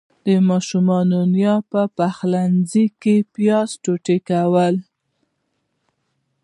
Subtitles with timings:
[0.25, 4.75] د ماشومانو نيا په پخلنځي کې پياز ټوټه کول.